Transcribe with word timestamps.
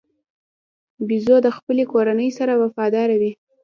بیزو 1.07 1.35
د 1.43 1.47
خپلې 1.57 1.83
کورنۍ 1.91 2.29
سره 2.37 2.53
وفاداره 2.63 3.15
وي. 3.21 3.31